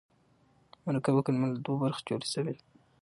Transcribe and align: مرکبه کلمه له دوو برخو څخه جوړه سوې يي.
مرکبه 0.85 1.19
کلمه 1.25 1.47
له 1.51 1.57
دوو 1.65 1.81
برخو 1.83 1.99
څخه 2.05 2.07
جوړه 2.09 2.27
سوې 2.33 2.51
يي. 2.55 2.59